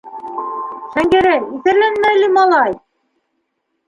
Шәңгәрәй, 0.93 1.43
иҫәрләнмә 1.57 2.13
әле, 2.13 2.31
малай! 2.39 2.73